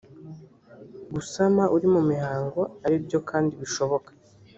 gusama 1.13 1.63
uri 1.75 1.87
mu 1.93 2.01
mihango 2.11 2.61
ari 2.85 2.95
byo 3.05 3.19
kandi 3.29 3.51
bishoboka 3.61 4.09